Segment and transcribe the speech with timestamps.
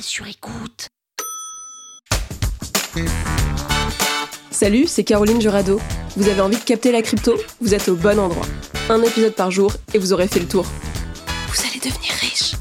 [0.00, 0.88] Sur écoute.
[4.50, 5.80] Salut, c'est Caroline Jurado.
[6.16, 7.34] Vous avez envie de capter la crypto?
[7.60, 8.44] Vous êtes au bon endroit.
[8.90, 10.66] Un épisode par jour et vous aurez fait le tour.
[11.48, 12.56] Vous allez devenir riche.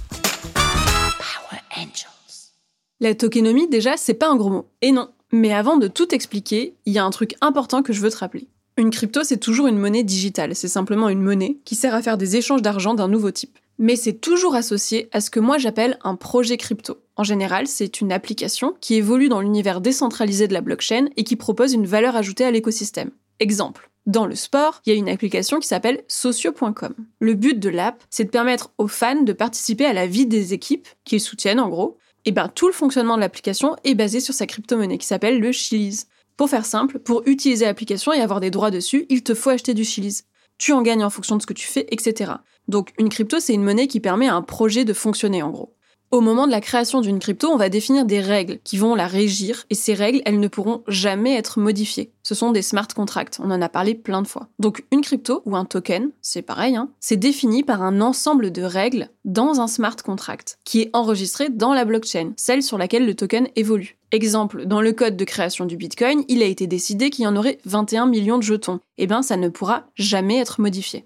[0.53, 2.53] Power Angels.
[3.02, 4.69] La tokenomie, déjà, c'est pas un gros mot.
[4.81, 5.09] Et non.
[5.31, 8.17] Mais avant de tout expliquer, il y a un truc important que je veux te
[8.17, 8.47] rappeler.
[8.77, 10.55] Une crypto, c'est toujours une monnaie digitale.
[10.55, 13.95] C'est simplement une monnaie qui sert à faire des échanges d'argent d'un nouveau type mais
[13.95, 16.97] c'est toujours associé à ce que moi j'appelle un projet crypto.
[17.15, 21.35] En général, c'est une application qui évolue dans l'univers décentralisé de la blockchain et qui
[21.35, 23.11] propose une valeur ajoutée à l'écosystème.
[23.39, 23.89] Exemple.
[24.05, 26.94] Dans le sport, il y a une application qui s'appelle socio.com.
[27.19, 30.53] Le but de l'app, c'est de permettre aux fans de participer à la vie des
[30.53, 31.97] équipes qu'ils soutiennent en gros.
[32.25, 35.52] Et bien tout le fonctionnement de l'application est basé sur sa crypto-monnaie qui s'appelle le
[35.52, 36.07] Chiliz.
[36.38, 39.73] Pour faire simple, pour utiliser l'application et avoir des droits dessus, il te faut acheter
[39.73, 40.25] du Chiliz
[40.57, 42.33] tu en gagnes en fonction de ce que tu fais, etc.
[42.67, 45.75] Donc une crypto, c'est une monnaie qui permet à un projet de fonctionner en gros.
[46.11, 49.08] Au moment de la création d'une crypto, on va définir des règles qui vont la
[49.08, 52.12] régir et ces règles, elles ne pourront jamais être modifiées.
[52.23, 54.47] Ce sont des smart contracts, on en a parlé plein de fois.
[54.59, 58.62] Donc une crypto ou un token, c'est pareil, hein, c'est défini par un ensemble de
[58.62, 63.16] règles dans un smart contract qui est enregistré dans la blockchain, celle sur laquelle le
[63.16, 63.97] token évolue.
[64.12, 67.36] Exemple, dans le code de création du Bitcoin, il a été décidé qu'il y en
[67.36, 68.80] aurait 21 millions de jetons.
[68.97, 71.06] Eh bien, ça ne pourra jamais être modifié.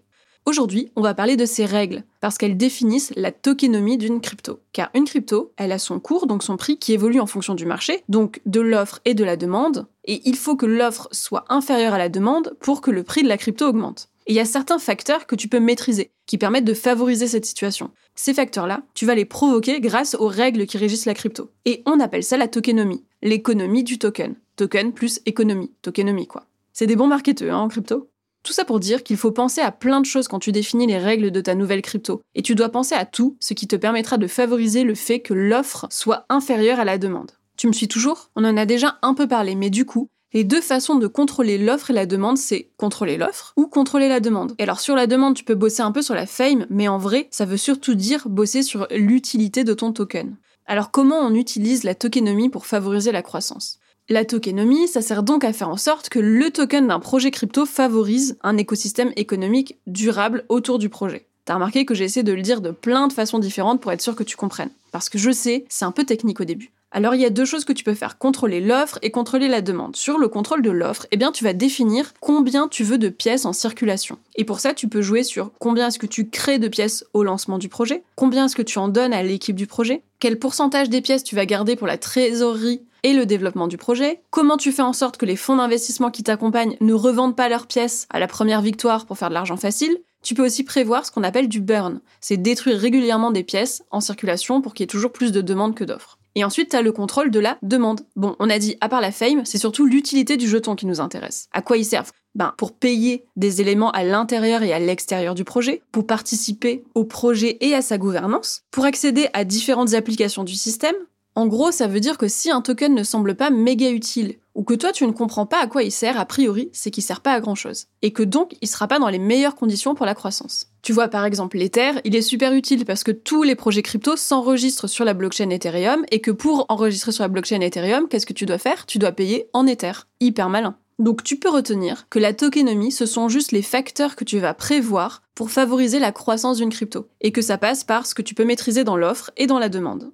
[0.50, 4.60] Aujourd'hui, on va parler de ces règles, parce qu'elles définissent la tokenomie d'une crypto.
[4.74, 7.68] Car une crypto, elle a son cours, donc son prix, qui évolue en fonction du
[7.68, 11.94] marché, donc de l'offre et de la demande, et il faut que l'offre soit inférieure
[11.94, 14.10] à la demande pour que le prix de la crypto augmente.
[14.26, 17.46] Et il y a certains facteurs que tu peux maîtriser, qui permettent de favoriser cette
[17.46, 17.92] situation.
[18.16, 21.52] Ces facteurs-là, tu vas les provoquer grâce aux règles qui régissent la crypto.
[21.66, 24.34] Et on appelle ça la tokenomie, l'économie du token.
[24.56, 26.48] Token plus économie, tokenomie quoi.
[26.74, 28.10] C'est des bons marketeurs hein, en crypto?
[28.50, 30.98] Tout ça pour dire qu'il faut penser à plein de choses quand tu définis les
[30.98, 32.24] règles de ta nouvelle crypto.
[32.34, 35.36] Et tu dois penser à tout ce qui te permettra de favoriser le fait que
[35.36, 37.34] l'offre soit inférieure à la demande.
[37.58, 38.32] Tu me suis toujours?
[38.36, 41.60] On en a déjà un peu parlé, mais du coup, les deux façons de contrôler
[41.60, 44.56] l'offre et la demande, c'est contrôler l'offre ou contrôler la demande.
[44.58, 46.98] Et alors sur la demande, tu peux bosser un peu sur la fame, mais en
[46.98, 50.38] vrai, ça veut surtout dire bosser sur l'utilité de ton token.
[50.66, 53.78] Alors comment on utilise la tokenomie pour favoriser la croissance?
[54.10, 57.66] La tokenomie, ça sert donc à faire en sorte que le token d'un projet crypto
[57.66, 61.28] favorise un écosystème économique durable autour du projet.
[61.46, 64.02] T'as remarqué que j'ai essayé de le dire de plein de façons différentes pour être
[64.02, 64.72] sûr que tu comprennes.
[64.92, 66.72] Parce que je sais, c'est un peu technique au début.
[66.92, 69.62] Alors il y a deux choses que tu peux faire, contrôler l'offre et contrôler la
[69.62, 69.96] demande.
[69.96, 73.46] Sur le contrôle de l'offre, eh bien tu vas définir combien tu veux de pièces
[73.46, 74.18] en circulation.
[74.36, 77.24] Et pour ça, tu peux jouer sur combien est-ce que tu crées de pièces au
[77.24, 80.90] lancement du projet, combien est-ce que tu en donnes à l'équipe du projet, quel pourcentage
[80.90, 84.72] des pièces tu vas garder pour la trésorerie et le développement du projet, comment tu
[84.72, 88.20] fais en sorte que les fonds d'investissement qui t'accompagnent ne revendent pas leurs pièces à
[88.20, 91.48] la première victoire pour faire de l'argent facile, tu peux aussi prévoir ce qu'on appelle
[91.48, 95.32] du burn, c'est détruire régulièrement des pièces en circulation pour qu'il y ait toujours plus
[95.32, 96.19] de demandes que d'offres.
[96.40, 98.00] Et ensuite, tu as le contrôle de la demande.
[98.16, 101.02] Bon, on a dit, à part la fame, c'est surtout l'utilité du jeton qui nous
[101.02, 101.50] intéresse.
[101.52, 105.44] À quoi il sert ben, pour payer des éléments à l'intérieur et à l'extérieur du
[105.44, 110.56] projet, pour participer au projet et à sa gouvernance, pour accéder à différentes applications du
[110.56, 110.96] système,
[111.36, 114.64] en gros, ça veut dire que si un token ne semble pas méga utile, ou
[114.64, 117.22] que toi tu ne comprends pas à quoi il sert, a priori, c'est qu'il sert
[117.22, 117.86] pas à grand chose.
[118.02, 120.66] Et que donc, il sera pas dans les meilleures conditions pour la croissance.
[120.82, 124.18] Tu vois, par exemple, l'Ether, il est super utile parce que tous les projets crypto
[124.18, 128.34] s'enregistrent sur la blockchain Ethereum, et que pour enregistrer sur la blockchain Ethereum, qu'est-ce que
[128.34, 128.86] tu dois faire?
[128.86, 129.94] Tu dois payer en Ether.
[130.20, 130.76] Hyper malin.
[131.00, 134.54] Donc tu peux retenir que la tokenomie, ce sont juste les facteurs que tu vas
[134.54, 138.36] prévoir pour favoriser la croissance d'une crypto, et que ça passe par ce que tu
[138.36, 140.12] peux maîtriser dans l'offre et dans la demande.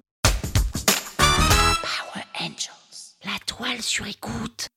[3.56, 4.68] Toile sur écoute.